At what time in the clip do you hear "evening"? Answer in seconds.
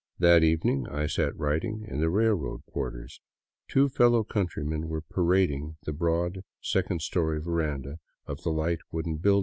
0.43-0.87